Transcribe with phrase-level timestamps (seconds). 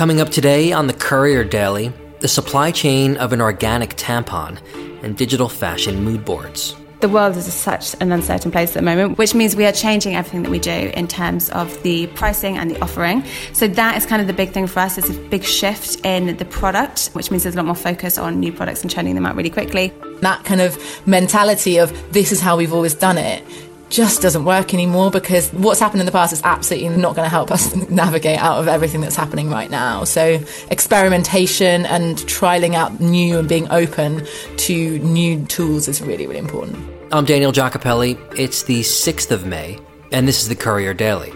[0.00, 4.58] Coming up today on the Courier Daily, the supply chain of an organic tampon
[5.02, 6.74] and digital fashion mood boards.
[7.00, 10.14] The world is such an uncertain place at the moment, which means we are changing
[10.14, 13.22] everything that we do in terms of the pricing and the offering.
[13.52, 14.96] So that is kind of the big thing for us.
[14.96, 18.40] It's a big shift in the product, which means there's a lot more focus on
[18.40, 19.92] new products and churning them out really quickly.
[20.22, 23.44] That kind of mentality of this is how we've always done it
[23.90, 27.30] just doesn't work anymore because what's happened in the past is absolutely not going to
[27.30, 30.04] help us navigate out of everything that's happening right now.
[30.04, 34.26] So, experimentation and trialing out new and being open
[34.58, 36.78] to new tools is really, really important.
[37.12, 38.16] I'm Daniel Giacopelli.
[38.38, 39.78] It's the 6th of May,
[40.12, 41.32] and this is the Courier Daily.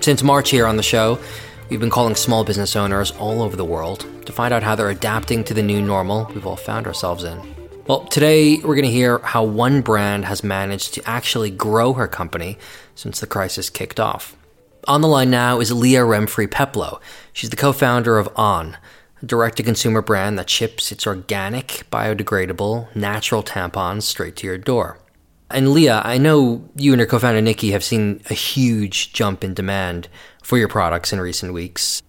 [0.00, 1.20] Since March here on the show,
[1.70, 4.90] we've been calling small business owners all over the world to find out how they're
[4.90, 7.61] adapting to the new normal we've all found ourselves in.
[7.88, 12.06] Well, today we're going to hear how one brand has managed to actually grow her
[12.06, 12.56] company
[12.94, 14.36] since the crisis kicked off.
[14.86, 17.00] Ohne the line now is Leah Remfry Peplow.
[17.32, 18.76] She's the co founder of On,
[19.20, 24.58] a direct to consumer brand that ships its organic, biodegradable, natural tampons straight to your
[24.58, 25.00] door.
[25.50, 29.42] And Leah, I know you and your co founder Nikki have seen a huge jump
[29.42, 30.08] in demand
[30.40, 32.00] for your products in recent weeks,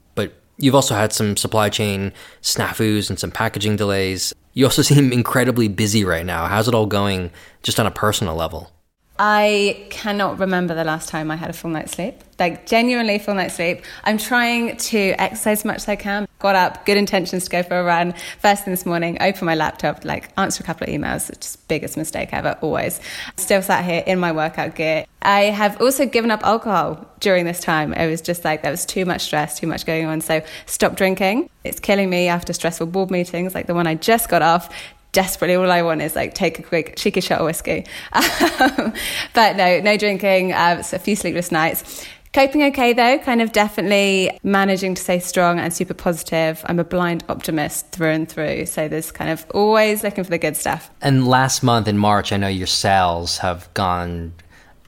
[0.64, 4.34] you've also had some supply chain snafus and some packaging delays.
[4.54, 6.48] You also seem incredibly busy right now.
[6.48, 8.73] How's it all going just on a personal level?
[9.20, 12.16] I cannot remember the last time I had a full night's sleep.
[12.40, 13.84] Like, genuinely full night's sleep.
[14.04, 16.28] I'm trying to exercise as much as I can.
[16.40, 18.16] Got up, good intentions to go for a run.
[18.40, 21.30] First thing this morning, open my laptop, like, answer a couple of emails.
[21.40, 23.00] Just biggest mistake ever, always.
[23.38, 25.06] Still sat here in my workout gear.
[25.22, 27.94] I have also given up alcohol during this time.
[27.94, 30.22] It was just like, there was too much stress, too much going on.
[30.22, 31.52] So, stop drinking.
[31.64, 34.74] It's killing me after stressful board meetings, like the one I just got off
[35.14, 37.86] desperately all I want is like take a quick cheeky shot of whiskey.
[38.14, 38.94] Um,
[39.34, 40.54] but no, no drinking.
[40.54, 42.06] Uh, a few sleepless nights.
[42.34, 46.64] Coping okay though, kind of definitely managing to stay strong and super positive.
[46.66, 48.66] I'm a blind optimist through and through.
[48.66, 50.90] So there's kind of always looking for the good stuff.
[51.02, 54.34] And last month in March, I know your sales have gone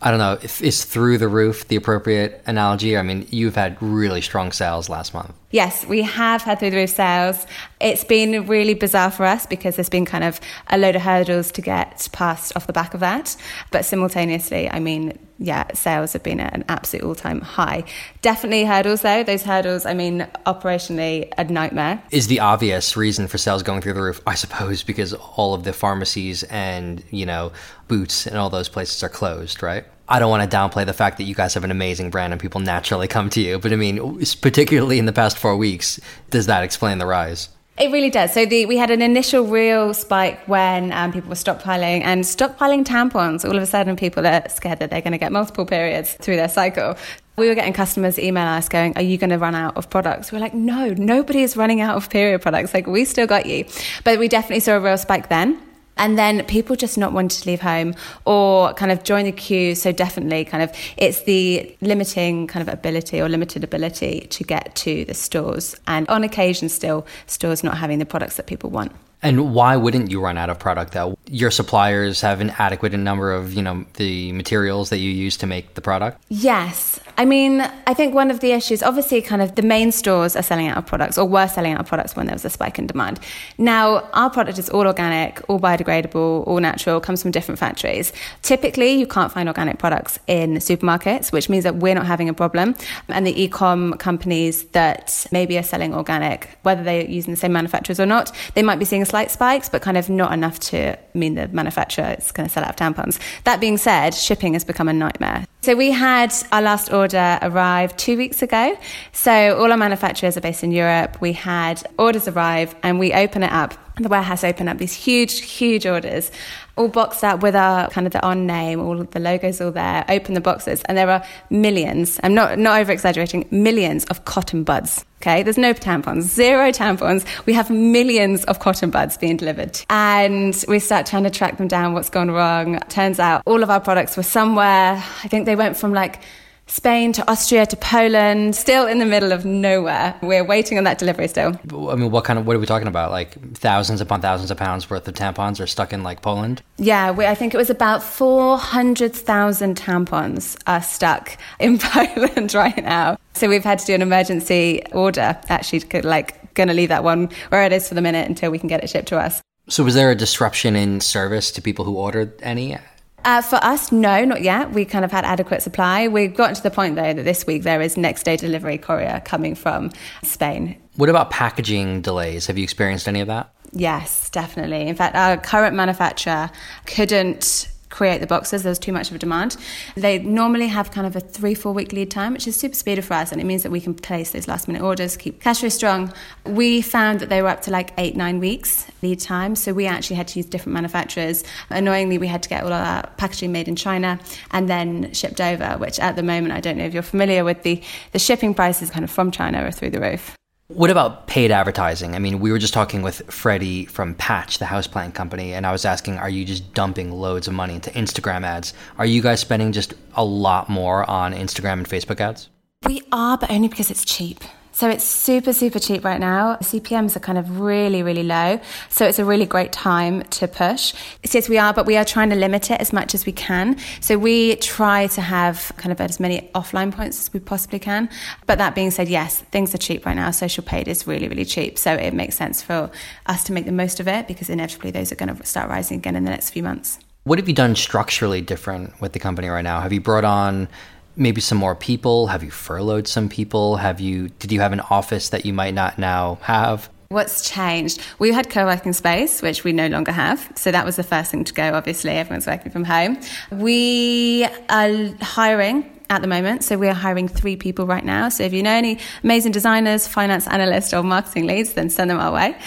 [0.01, 2.97] I don't know if is through the roof the appropriate analogy.
[2.97, 5.33] I mean, you've had really strong sales last month.
[5.55, 7.47] Yes, we have had through the roof sales.
[7.79, 11.49] It's been really bizarre for us because there's been kind of a load of hurdles
[11.53, 13.37] to get past off the back of that.
[13.71, 17.85] But simultaneously, I mean, yeah, sales have been at an absolute all time high.
[18.21, 19.23] Definitely hurdles though.
[19.23, 22.03] Those hurdles, I mean, operationally a nightmare.
[22.11, 25.63] Is the obvious reason for sales going through the roof, I suppose, because all of
[25.63, 27.53] the pharmacies and, you know,
[27.87, 29.85] boots and all those places are closed, right?
[30.07, 32.41] I don't want to downplay the fact that you guys have an amazing brand and
[32.41, 35.99] people naturally come to you, but I mean, particularly in the past four weeks,
[36.29, 37.49] does that explain the rise?
[37.77, 38.33] It really does.
[38.33, 42.85] So the, we had an initial real spike when um, people were stockpiling and stockpiling
[42.85, 43.43] tampons.
[43.43, 46.37] All of a sudden, people are scared that they're going to get multiple periods through
[46.37, 46.95] their cycle.
[47.35, 50.31] We were getting customers email us going, Are you going to run out of products?
[50.31, 52.73] We're like, No, nobody is running out of period products.
[52.73, 53.65] Like, we still got you.
[54.05, 55.61] But we definitely saw a real spike then.
[55.97, 57.95] And then people just not wanting to leave home
[58.25, 59.75] or kind of join the queue.
[59.75, 64.75] So definitely kind of it's the limiting kind of ability or limited ability to get
[64.75, 65.75] to the stores.
[65.87, 68.91] And on occasion still stores not having the products that people want.
[69.21, 71.17] And why wouldn't you run out of product though?
[71.27, 75.47] Your suppliers have an adequate number of, you know, the materials that you use to
[75.47, 76.21] make the product?
[76.29, 76.99] Yes.
[77.17, 80.43] I mean, I think one of the issues, obviously, kind of the main stores are
[80.43, 82.77] selling out of products or were selling out of products when there was a spike
[82.77, 83.21] in demand.
[83.57, 88.11] Now, our product is all organic, all biodegradable, all natural, comes from different factories.
[88.41, 92.33] Typically, you can't find organic products in supermarkets, which means that we're not having a
[92.33, 92.75] problem.
[93.07, 97.53] And the e com companies that maybe are selling organic, whether they're using the same
[97.53, 100.97] manufacturers or not, they might be seeing slight spikes, but kind of not enough to
[101.13, 103.19] mean the manufacturer is going to sell out of tampons.
[103.43, 105.45] That being said, shipping has become a nightmare.
[105.61, 108.77] So we had our last order arrive two weeks ago.
[109.13, 111.19] So all our manufacturers are based in Europe.
[111.21, 113.73] We had orders arrive and we open it up.
[113.97, 116.29] The warehouse open up these huge, huge orders,
[116.77, 120.05] all boxed up with our kind of the on name, all the logos all there.
[120.09, 122.19] Open the boxes, and there are millions.
[122.23, 123.47] I'm not not over exaggerating.
[123.51, 125.05] Millions of cotton buds.
[125.21, 127.25] Okay, there's no tampons, zero tampons.
[127.45, 131.67] We have millions of cotton buds being delivered, and we start trying to track them
[131.67, 131.93] down.
[131.93, 132.79] What's gone wrong?
[132.89, 135.03] Turns out all of our products were somewhere.
[135.23, 136.19] I think they went from like
[136.67, 140.15] Spain to Austria to Poland, still in the middle of nowhere.
[140.21, 141.59] We're waiting on that delivery still.
[141.89, 143.11] I mean, what kind of what are we talking about?
[143.11, 146.63] Like thousands upon thousands of pounds worth of tampons are stuck in like Poland?
[146.77, 153.17] Yeah, we, I think it was about 400,000 tampons are stuck in Poland right now.
[153.33, 157.29] So we've had to do an emergency order, actually, like going to leave that one
[157.49, 159.41] where it is for the minute until we can get it shipped to us.
[159.67, 162.77] So was there a disruption in service to people who ordered any?
[163.25, 164.71] Uh, for us, no, not yet.
[164.71, 166.07] We kind of had adequate supply.
[166.07, 169.19] We've gotten to the point, though, that this week there is next day delivery courier
[169.25, 169.91] coming from
[170.21, 170.77] Spain.
[170.95, 172.45] What about packaging delays?
[172.45, 173.51] Have you experienced any of that?
[173.71, 174.87] Yes, definitely.
[174.87, 176.51] In fact, our current manufacturer
[176.85, 178.63] couldn't create the boxes.
[178.63, 179.57] There's too much of a demand.
[179.95, 183.01] They normally have kind of a three, four week lead time, which is super speedy
[183.01, 183.31] for us.
[183.31, 186.13] And it means that we can place those last minute orders, keep cash flow strong.
[186.45, 189.55] We found that they were up to like eight, nine weeks lead time.
[189.55, 191.43] So we actually had to use different manufacturers.
[191.69, 194.19] Annoyingly, we had to get all our packaging made in China
[194.51, 197.63] and then shipped over, which at the moment, I don't know if you're familiar with
[197.63, 200.35] the, the shipping prices kind of from China are through the roof.
[200.67, 202.15] What about paid advertising?
[202.15, 205.71] I mean, we were just talking with Freddie from Patch, the houseplant company, and I
[205.71, 208.73] was asking, are you just dumping loads of money into Instagram ads?
[208.97, 212.49] Are you guys spending just a lot more on Instagram and Facebook ads?
[212.83, 214.43] We are, but only because it's cheap.
[214.75, 216.57] So it's super, super cheap right now.
[216.57, 218.59] CPMs are kind of really, really low.
[218.89, 220.93] So it's a really great time to push.
[221.23, 223.77] Yes, we are, but we are trying to limit it as much as we can.
[224.01, 228.09] So we try to have kind of as many offline points as we possibly can.
[228.47, 230.29] But that being said, yes, things are cheap right now.
[230.31, 231.79] Social paid is really, really cheap.
[231.79, 232.91] So it makes sense for
[233.27, 235.99] us to make the most of it because inevitably those are going to start rising
[235.99, 236.99] again in the next few months.
[237.23, 239.79] What have you done structurally different with the company right now?
[239.79, 240.67] Have you brought on
[241.15, 242.27] maybe some more people?
[242.27, 243.77] Have you furloughed some people?
[243.77, 246.89] Have you did you have an office that you might not now have?
[247.09, 248.01] What's changed?
[248.19, 250.51] We had co working space, which we no longer have.
[250.55, 252.11] So that was the first thing to go, obviously.
[252.11, 253.19] Everyone's working from home.
[253.51, 256.63] We are hiring at the moment.
[256.63, 258.29] So we are hiring three people right now.
[258.29, 262.19] So if you know any amazing designers, finance analysts, or marketing leads, then send them
[262.19, 262.57] our way.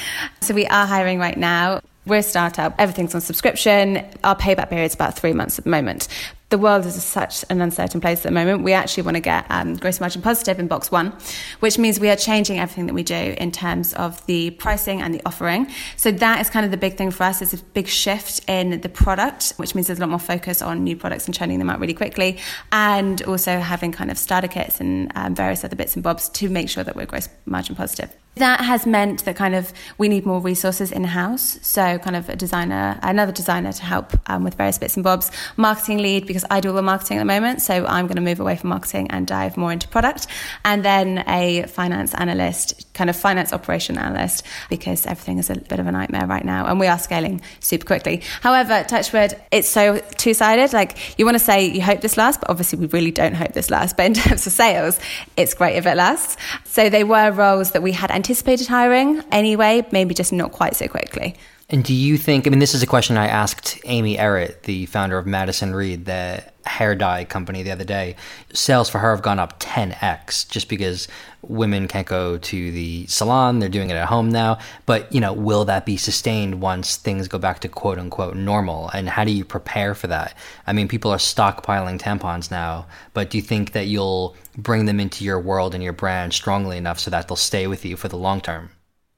[0.40, 1.80] So we are hiring right now.
[2.06, 2.74] We're a startup.
[2.78, 4.04] Everything's on subscription.
[4.24, 6.08] Our payback period is about three months at the moment
[6.50, 8.62] the world is such an uncertain place at the moment.
[8.62, 11.12] We actually want to get um, gross margin positive in box one,
[11.60, 15.14] which means we are changing everything that we do in terms of the pricing and
[15.14, 15.70] the offering.
[15.96, 17.42] So that is kind of the big thing for us.
[17.42, 20.84] It's a big shift in the product, which means there's a lot more focus on
[20.84, 22.38] new products and churning them out really quickly,
[22.72, 26.48] and also having kind of starter kits and um, various other bits and bobs to
[26.48, 28.14] make sure that we're gross margin positive.
[28.38, 31.58] That has meant that kind of we need more resources in house.
[31.62, 35.32] So kind of a designer, another designer to help um, with various bits and bobs,
[35.56, 37.62] marketing lead because I do all the marketing at the moment.
[37.62, 40.29] So I'm going to move away from marketing and dive more into product,
[40.64, 45.81] and then a finance analyst, kind of finance operation analyst because everything is a bit
[45.81, 48.23] of a nightmare right now, and we are scaling super quickly.
[48.41, 50.73] However, Touchwood, it's so two sided.
[50.73, 53.52] Like you want to say you hope this lasts, but obviously we really don't hope
[53.52, 53.94] this lasts.
[53.96, 55.00] But in terms of sales,
[55.37, 56.37] it's great if it lasts.
[56.64, 58.27] So they were roles that we had anticipated
[58.69, 61.36] hiring anyway, maybe just not quite so quickly.
[61.70, 64.86] And do you think, I mean, this is a question I asked Amy Errett, the
[64.86, 68.15] founder of Madison Reed, the hair dye company, the other day.
[68.53, 71.09] Sales for her have gone up 10x just because
[71.43, 73.59] women can't go to the salon.
[73.59, 74.59] They're doing it at home now.
[74.87, 78.91] But, you know, will that be sustained once things go back to quote unquote normal?
[78.91, 80.37] And how do you prepare for that?
[80.67, 85.00] I mean, people are stockpiling tampons now, but do you think that you'll bring them
[85.00, 88.09] into your world and your brand strongly enough so that they'll stay with you for
[88.09, 88.70] the long term?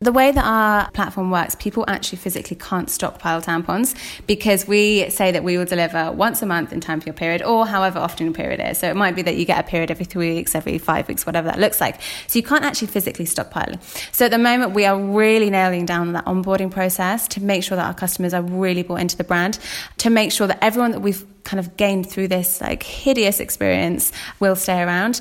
[0.02, 3.94] The way that our platform works, people actually physically can't stockpile tampons
[4.26, 7.43] because we say that we will deliver once a month in time for your period
[7.43, 8.79] or however often your period is.
[8.79, 11.26] So it might be that you get a period every three weeks, every five weeks,
[11.26, 12.00] whatever that looks like.
[12.29, 13.75] So you can't actually physically stockpile.
[14.11, 17.76] So at the moment, we are really nailing down that onboarding process to make sure
[17.76, 19.58] that our customers are really bought into the brand,
[19.99, 24.12] to make sure that everyone that we've kind of gained through this like hideous experience
[24.38, 25.20] will stay around.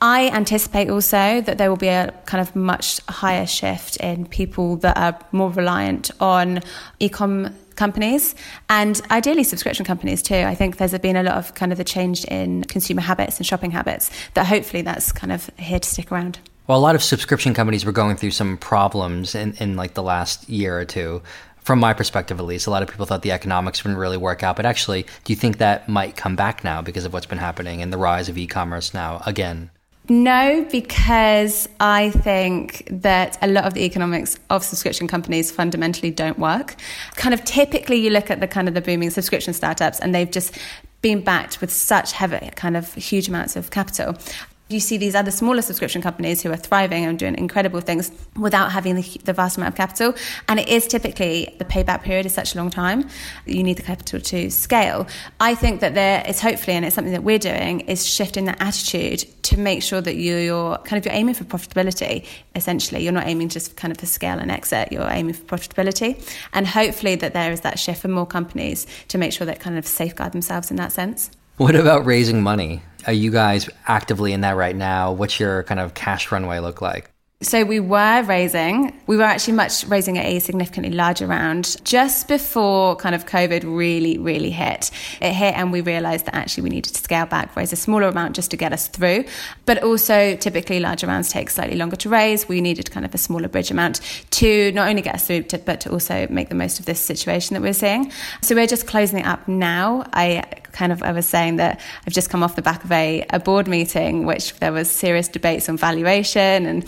[0.00, 4.76] I anticipate also that there will be a kind of much higher shift in people
[4.76, 6.60] that are more reliant on
[7.00, 8.34] e-com companies
[8.68, 10.34] and ideally subscription companies too.
[10.34, 13.46] I think there's been a lot of kind of the change in consumer habits and
[13.46, 16.38] shopping habits that hopefully that's kind of here to stick around.
[16.66, 20.02] Well, a lot of subscription companies were going through some problems in, in like the
[20.02, 21.22] last year or two.
[21.60, 24.42] From my perspective, at least, a lot of people thought the economics wouldn't really work
[24.42, 24.56] out.
[24.56, 27.82] But actually, do you think that might come back now because of what's been happening
[27.82, 29.70] and the rise of e commerce now again?
[30.10, 36.38] No, because I think that a lot of the economics of subscription companies fundamentally don't
[36.38, 36.76] work.
[37.16, 40.30] Kind of typically, you look at the kind of the booming subscription startups, and they've
[40.30, 40.56] just
[41.02, 44.16] been backed with such heavy, kind of huge amounts of capital
[44.68, 48.70] you see these other smaller subscription companies who are thriving and doing incredible things without
[48.70, 50.14] having the, the, vast amount of capital.
[50.46, 53.08] And it is typically the payback period is such a long time.
[53.46, 55.06] You need the capital to scale.
[55.40, 58.60] I think that there is hopefully, and it's something that we're doing, is shifting that
[58.60, 62.26] attitude to make sure that you're kind of you're aiming for profitability.
[62.54, 64.92] Essentially, you're not aiming just kind of for scale and exit.
[64.92, 66.22] You're aiming for profitability,
[66.52, 69.78] and hopefully that there is that shift for more companies to make sure that kind
[69.78, 71.30] of safeguard themselves in that sense.
[71.56, 72.82] What about raising money?
[73.06, 75.12] Are you guys actively in that right now?
[75.12, 77.10] What's your kind of cash runway look like?
[77.40, 82.26] So we were raising, we were actually much raising at a significantly larger round just
[82.26, 84.90] before kind of COVID really, really hit.
[85.20, 88.08] It hit and we realized that actually we needed to scale back, raise a smaller
[88.08, 89.24] amount just to get us through.
[89.66, 92.48] But also typically larger rounds take slightly longer to raise.
[92.48, 94.00] We needed kind of a smaller bridge amount
[94.30, 97.00] to not only get us through, to, but to also make the most of this
[97.00, 98.10] situation that we're seeing.
[98.42, 100.04] So we're just closing it up now.
[100.12, 100.42] I
[100.78, 103.40] kind of I was saying that I've just come off the back of a, a
[103.40, 106.84] board meeting, which there was serious debates on valuation and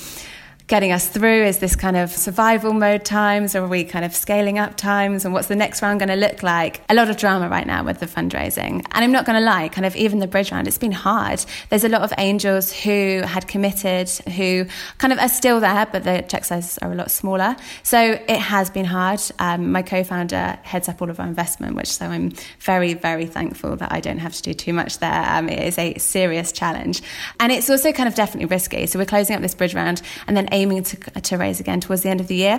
[0.70, 1.44] getting us through?
[1.44, 3.56] Is this kind of survival mode times?
[3.56, 5.24] Or are we kind of scaling up times?
[5.24, 6.80] And what's the next round going to look like?
[6.88, 8.86] A lot of drama right now with the fundraising.
[8.92, 11.44] And I'm not going to lie, kind of even the bridge round, it's been hard.
[11.70, 14.64] There's a lot of angels who had committed, who
[14.98, 17.56] kind of are still there, but the check sizes are a lot smaller.
[17.82, 19.20] So it has been hard.
[19.40, 23.26] Um, my co founder heads up all of our investment, which so I'm very, very
[23.26, 25.24] thankful that I don't have to do too much there.
[25.30, 27.02] Um, it is a serious challenge.
[27.40, 28.86] And it's also kind of definitely risky.
[28.86, 32.02] So we're closing up this bridge round and then aiming to, to raise again towards
[32.02, 32.58] the end of the year.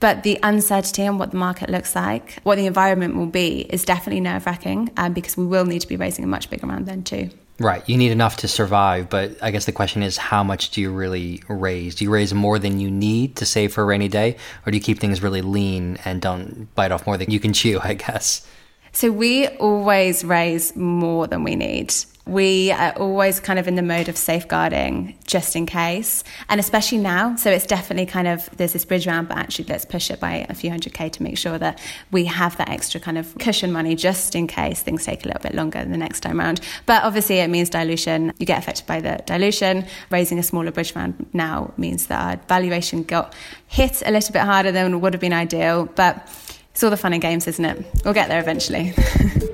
[0.00, 3.84] But the uncertainty on what the market looks like, what the environment will be, is
[3.84, 6.86] definitely nerve wracking um, because we will need to be raising a much bigger round
[6.86, 7.30] then too.
[7.58, 7.86] Right.
[7.86, 10.90] You need enough to survive, but I guess the question is how much do you
[10.90, 11.94] really raise?
[11.96, 14.78] Do you raise more than you need to save for a rainy day, or do
[14.78, 17.92] you keep things really lean and don't bite off more than you can chew, I
[17.92, 18.46] guess?
[18.92, 21.92] So we always raise more than we need
[22.30, 26.98] we are always kind of in the mode of safeguarding just in case, and especially
[26.98, 27.34] now.
[27.34, 30.46] So it's definitely kind of there's this bridge round, but actually let's push it by
[30.48, 31.80] a few hundred k to make sure that
[32.12, 35.42] we have that extra kind of cushion money just in case things take a little
[35.42, 36.60] bit longer the next time round.
[36.86, 38.32] But obviously, it means dilution.
[38.38, 39.84] You get affected by the dilution.
[40.10, 43.34] Raising a smaller bridge round now means that our valuation got
[43.66, 46.28] hit a little bit harder than would have been ideal, but.
[46.72, 47.84] It's all the fun and games, isn't it?
[48.04, 48.94] We'll get there eventually.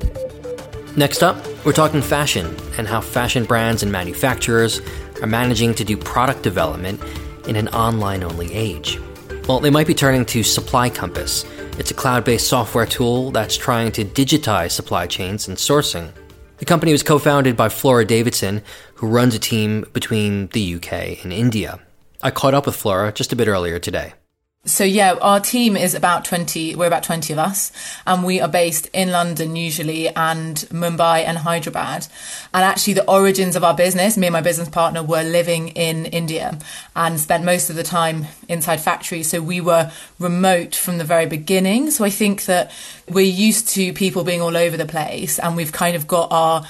[0.96, 1.36] Next up,
[1.66, 4.80] we're talking fashion and how fashion brands and manufacturers
[5.20, 7.02] are managing to do product development
[7.46, 8.98] in an online only age.
[9.46, 11.44] Well, they might be turning to Supply Compass.
[11.78, 16.12] It's a cloud based software tool that's trying to digitize supply chains and sourcing.
[16.56, 18.62] The company was co founded by Flora Davidson,
[18.94, 21.78] who runs a team between the UK and India.
[22.22, 24.14] I caught up with Flora just a bit earlier today.
[24.66, 27.70] So yeah, our team is about 20, we're about 20 of us
[28.04, 32.08] and we are based in London usually and Mumbai and Hyderabad.
[32.52, 36.06] And actually the origins of our business, me and my business partner were living in
[36.06, 36.58] India
[36.96, 39.30] and spent most of the time inside factories.
[39.30, 41.92] So we were remote from the very beginning.
[41.92, 42.72] So I think that
[43.08, 46.66] we're used to people being all over the place and we've kind of got our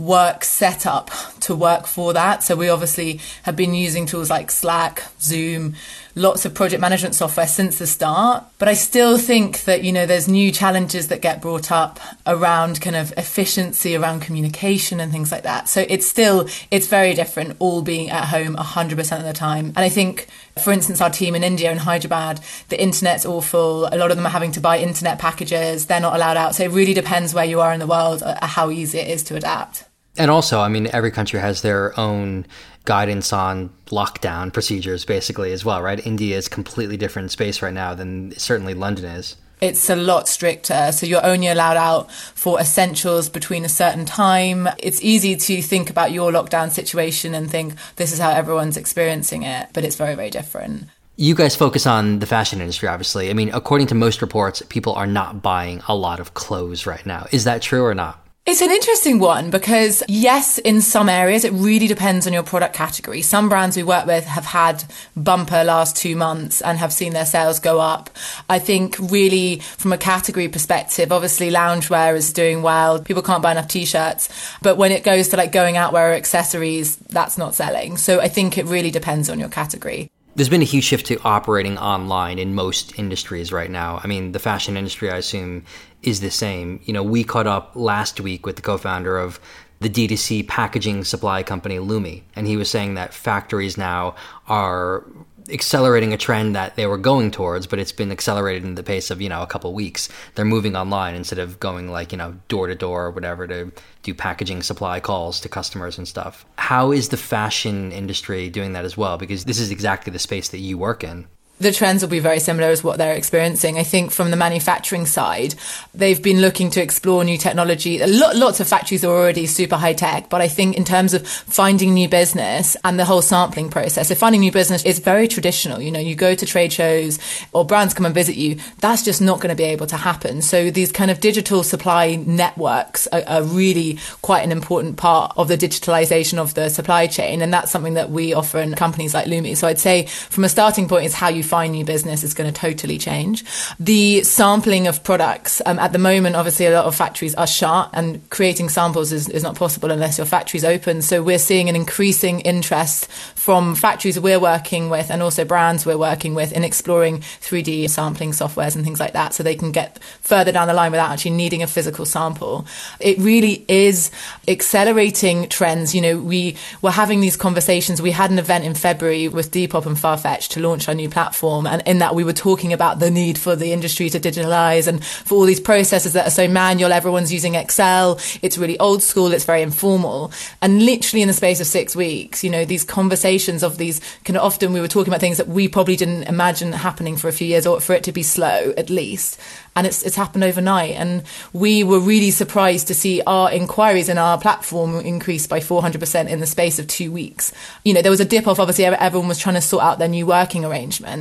[0.00, 2.42] work set up to work for that.
[2.42, 5.74] So we obviously have been using tools like Slack, Zoom,
[6.14, 8.44] lots of project management software since the start.
[8.58, 12.80] But I still think that, you know, there's new challenges that get brought up around
[12.80, 15.68] kind of efficiency, around communication and things like that.
[15.68, 19.66] So it's still, it's very different all being at home 100% of the time.
[19.66, 20.26] And I think,
[20.62, 23.86] for instance, our team in India and Hyderabad, the internet's awful.
[23.86, 25.86] A lot of them are having to buy internet packages.
[25.86, 26.54] They're not allowed out.
[26.54, 29.22] So it really depends where you are in the world, uh, how easy it is
[29.24, 29.84] to adapt.
[30.16, 32.46] And also, I mean, every country has their own
[32.84, 36.04] guidance on lockdown procedures, basically, as well, right?
[36.04, 39.36] India is completely different space right now than certainly London is.
[39.60, 40.90] It's a lot stricter.
[40.90, 44.68] So you're only allowed out for essentials between a certain time.
[44.78, 49.42] It's easy to think about your lockdown situation and think this is how everyone's experiencing
[49.42, 50.84] it, but it's very, very different.
[51.16, 53.28] You guys focus on the fashion industry, obviously.
[53.28, 57.04] I mean, according to most reports, people are not buying a lot of clothes right
[57.04, 57.26] now.
[57.30, 58.26] Is that true or not?
[58.46, 62.74] It's an interesting one because, yes, in some areas, it really depends on your product
[62.74, 63.20] category.
[63.20, 64.82] Some brands we work with have had
[65.14, 68.08] bumper last two months and have seen their sales go up.
[68.48, 73.00] I think, really, from a category perspective, obviously, loungewear is doing well.
[73.00, 74.30] People can't buy enough t shirts.
[74.62, 77.98] But when it goes to like going out wear accessories, that's not selling.
[77.98, 80.10] So I think it really depends on your category.
[80.34, 84.00] There's been a huge shift to operating online in most industries right now.
[84.02, 85.64] I mean, the fashion industry, I assume,
[86.02, 86.80] is the same.
[86.84, 89.40] You know, we caught up last week with the co founder of
[89.80, 94.14] the D2C packaging supply company Lumi, and he was saying that factories now
[94.46, 95.04] are
[95.48, 99.10] accelerating a trend that they were going towards, but it's been accelerated in the pace
[99.10, 100.08] of, you know, a couple weeks.
[100.34, 103.72] They're moving online instead of going like, you know, door to door or whatever to
[104.02, 106.44] do packaging supply calls to customers and stuff.
[106.56, 109.16] How is the fashion industry doing that as well?
[109.16, 111.26] Because this is exactly the space that you work in.
[111.60, 113.78] The trends will be very similar as what they're experiencing.
[113.78, 115.54] I think from the manufacturing side,
[115.94, 117.98] they've been looking to explore new technology.
[117.98, 121.92] lots of factories are already super high tech, but I think in terms of finding
[121.92, 125.82] new business and the whole sampling process, so finding new business is very traditional.
[125.82, 127.18] You know, you go to trade shows
[127.52, 128.56] or brands come and visit you.
[128.78, 130.40] That's just not going to be able to happen.
[130.40, 135.48] So these kind of digital supply networks are, are really quite an important part of
[135.48, 137.42] the digitalization of the supply chain.
[137.42, 139.54] And that's something that we offer in companies like Lumi.
[139.54, 142.50] So I'd say from a starting point is how you find new business is going
[142.50, 143.44] to totally change.
[143.80, 147.90] The sampling of products, um, at the moment, obviously, a lot of factories are shut
[147.92, 151.02] and creating samples is, is not possible unless your factory's open.
[151.02, 155.98] So we're seeing an increasing interest from factories we're working with and also brands we're
[155.98, 160.00] working with in exploring 3D sampling softwares and things like that so they can get
[160.20, 162.64] further down the line without actually needing a physical sample.
[163.00, 164.12] It really is
[164.46, 165.96] accelerating trends.
[165.96, 168.00] You know, we were having these conversations.
[168.00, 171.39] We had an event in February with Depop and Farfetch to launch our new platform.
[171.66, 175.04] And in that, we were talking about the need for the industry to digitalize and
[175.04, 176.92] for all these processes that are so manual.
[176.92, 178.20] Everyone's using Excel.
[178.42, 179.32] It's really old school.
[179.32, 180.32] It's very informal.
[180.60, 184.36] And literally in the space of six weeks, you know, these conversations of these kind
[184.36, 187.32] of often we were talking about things that we probably didn't imagine happening for a
[187.32, 189.40] few years or for it to be slow at least
[189.76, 190.92] and it's it's happened overnight.
[190.92, 196.28] And we were really surprised to see our inquiries in our platform increase by 400%
[196.28, 197.52] in the space of two weeks.
[197.84, 198.58] You know, there was a dip off.
[198.58, 200.64] Obviously, everyone was trying to sort out their new working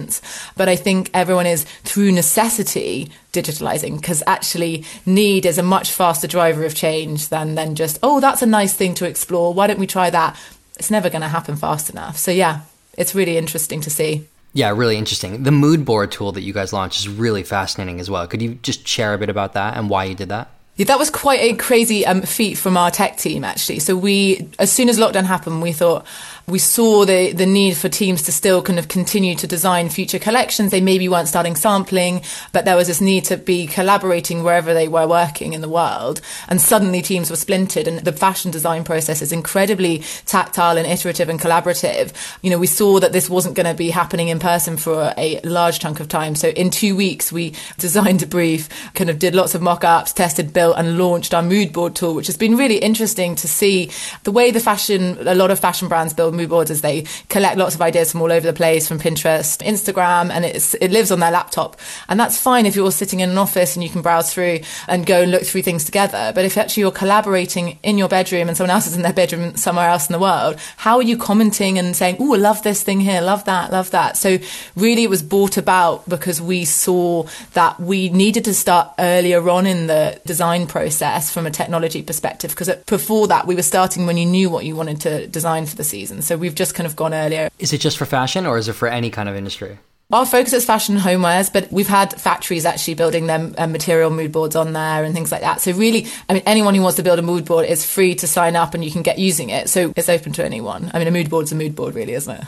[0.09, 5.91] arrangements, but I think everyone is through necessity digitalizing because actually need is a much
[5.91, 9.53] faster driver of change than than just oh that's a nice thing to explore.
[9.53, 10.35] Why don't we try that?
[10.77, 12.17] It's never going to happen fast enough.
[12.17, 12.61] So yeah,
[12.97, 14.27] it's really interesting to see.
[14.53, 15.43] Yeah, really interesting.
[15.43, 18.25] The mood board tool that you guys launched is really fascinating as well.
[18.27, 20.49] Could you just share a bit about that and why you did that?
[20.79, 23.79] Yeah, that was quite a crazy um, feat from our tech team, actually.
[23.79, 26.05] So we, as soon as lockdown happened, we thought,
[26.49, 30.19] we saw the, the need for teams to still kind of continue to design future
[30.19, 30.71] collections.
[30.71, 34.87] They maybe weren't starting sampling, but there was this need to be collaborating wherever they
[34.87, 36.21] were working in the world.
[36.47, 41.29] And suddenly teams were splintered and the fashion design process is incredibly tactile and iterative
[41.29, 42.13] and collaborative.
[42.41, 45.39] You know, we saw that this wasn't going to be happening in person for a
[45.43, 46.35] large chunk of time.
[46.35, 50.53] So in two weeks, we designed a brief, kind of did lots of mock-ups, tested,
[50.53, 53.91] built and launched our mood board tool, which has been really interesting to see
[54.23, 57.57] the way the fashion, a lot of fashion brands build mood boards as they collect
[57.57, 61.11] lots of ideas from all over the place, from Pinterest, Instagram, and it's it lives
[61.11, 61.77] on their laptop.
[62.07, 65.05] And that's fine if you're sitting in an office and you can browse through and
[65.05, 66.31] go and look through things together.
[66.33, 69.55] But if actually you're collaborating in your bedroom and someone else is in their bedroom
[69.55, 72.83] somewhere else in the world, how are you commenting and saying, "Oh, I love this
[72.83, 74.17] thing here, love that, love that"?
[74.17, 74.39] So
[74.75, 79.65] really, it was brought about because we saw that we needed to start earlier on
[79.65, 84.17] in the design process from a technology perspective because before that we were starting when
[84.17, 86.21] you knew what you wanted to design for the season.
[86.29, 87.49] So we've just kind of gone earlier.
[87.57, 89.79] Is it just for fashion or is it for any kind of industry?
[90.11, 94.11] Our focus is fashion and homewares, but we've had factories actually building their uh, material
[94.11, 95.59] mood boards on there and things like that.
[95.59, 98.27] So really, I mean, anyone who wants to build a mood board is free to
[98.27, 99.69] sign up and you can get using it.
[99.69, 100.91] So it's open to anyone.
[100.93, 102.45] I mean, a mood board's a mood board, really, isn't it?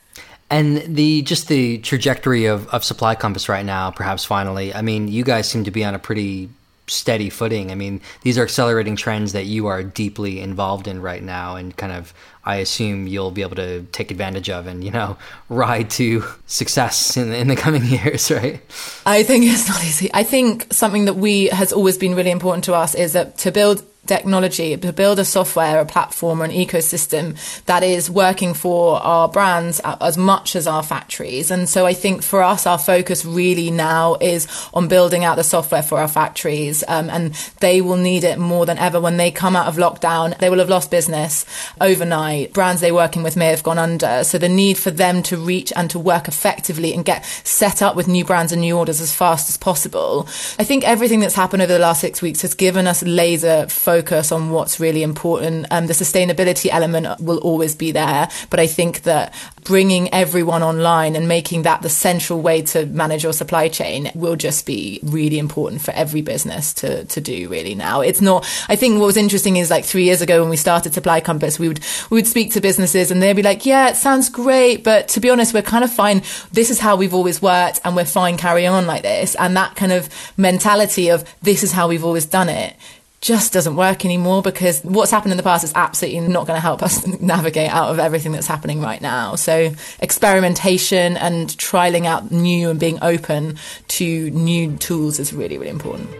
[0.50, 4.74] and the just the trajectory of, of supply compass right now, perhaps finally.
[4.74, 6.50] I mean, you guys seem to be on a pretty
[6.86, 7.70] steady footing.
[7.70, 11.76] I mean, these are accelerating trends that you are deeply involved in right now, and
[11.76, 12.12] kind of,
[12.44, 15.16] I assume you'll be able to take advantage of and, you know,
[15.48, 18.60] ride to success in, in the coming years, right?
[19.06, 20.10] I think it's not easy.
[20.12, 23.50] I think something that we has always been really important to us is that to
[23.50, 28.96] build technology to build a software, a platform, or an ecosystem that is working for
[29.02, 31.50] our brands as much as our factories.
[31.50, 35.44] And so I think for us, our focus really now is on building out the
[35.44, 36.84] software for our factories.
[36.86, 40.36] Um, and they will need it more than ever when they come out of lockdown.
[40.38, 41.46] They will have lost business
[41.80, 42.52] overnight.
[42.52, 44.24] Brands they're working with may have gone under.
[44.24, 47.96] So the need for them to reach and to work effectively and get set up
[47.96, 50.26] with new brands and new orders as fast as possible.
[50.58, 53.93] I think everything that's happened over the last six weeks has given us laser focus
[53.94, 55.66] focus on what's really important.
[55.70, 61.14] Um, the sustainability element will always be there, but I think that bringing everyone online
[61.16, 65.38] and making that the central way to manage your supply chain will just be really
[65.38, 68.00] important for every business to, to do really now.
[68.00, 70.92] It's not, I think what was interesting is like three years ago when we started
[70.92, 71.80] Supply Compass, we would,
[72.10, 75.20] we would speak to businesses and they'd be like, yeah, it sounds great, but to
[75.20, 76.22] be honest, we're kind of fine.
[76.52, 79.36] This is how we've always worked and we're fine carrying on like this.
[79.36, 82.76] And that kind of mentality of this is how we've always done it
[83.24, 86.60] just doesn't work anymore because what's happened in the past is absolutely not going to
[86.60, 89.34] help us navigate out of everything that's happening right now.
[89.34, 93.56] So experimentation and trialing out new and being open
[93.88, 96.10] to new tools is really, really important.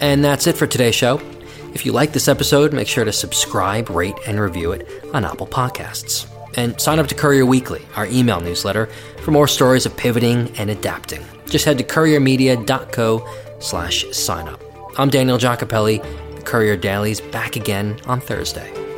[0.00, 1.20] And that's it for today's show.
[1.74, 5.48] If you like this episode, make sure to subscribe, rate, and review it on Apple
[5.48, 6.28] Podcasts.
[6.56, 8.86] And sign up to Courier Weekly, our email newsletter,
[9.22, 11.24] for more stories of pivoting and adapting.
[11.46, 14.69] Just head to couriermedia.co slash sign up.
[15.00, 16.02] I'm Daniel Giacopelli,
[16.36, 18.89] the Courier Daily's back again on Thursday.